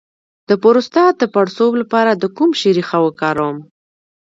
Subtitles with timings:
[0.49, 3.57] د پروستات د پړسوب لپاره د کوم شي ریښه وکاروم؟